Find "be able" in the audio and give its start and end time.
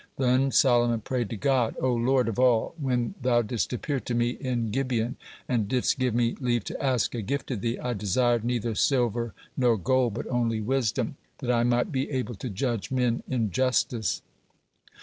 11.91-12.33